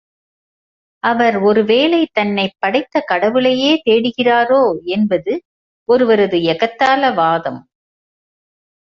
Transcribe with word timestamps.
அவர் 1.03 1.35
ஒருவேளை 1.39 2.07
தன்னைப் 2.11 2.55
படைத்த 2.59 3.01
கடவுளையே 3.01 3.81
தேடுகிறாரோ 3.85 4.61
என்பது 4.87 5.33
ஒருவரது 5.89 6.39
ஏகத்தாள 6.43 7.11
வாதம். 7.11 7.61